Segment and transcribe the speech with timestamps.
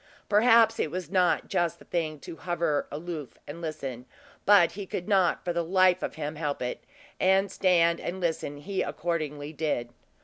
[0.27, 4.07] Perhaps it was not just the thing to hover aloof and listen;
[4.47, 6.83] but he could not for the life of him help it;
[7.19, 9.89] and stand and listen he accordingly did.